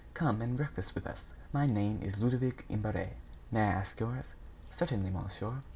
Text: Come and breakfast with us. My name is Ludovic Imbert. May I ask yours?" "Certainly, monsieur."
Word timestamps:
Come 0.15 0.41
and 0.41 0.57
breakfast 0.57 0.95
with 0.95 1.05
us. 1.05 1.25
My 1.53 1.67
name 1.67 2.01
is 2.01 2.17
Ludovic 2.17 2.65
Imbert. 2.69 3.09
May 3.51 3.61
I 3.61 3.65
ask 3.71 3.99
yours?" 3.99 4.33
"Certainly, 4.71 5.11
monsieur." 5.11 5.59